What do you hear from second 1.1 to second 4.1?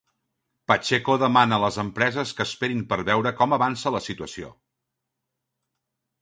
demana a les empreses que esperin per veure com avança la